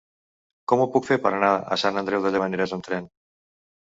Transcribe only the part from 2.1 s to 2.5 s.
de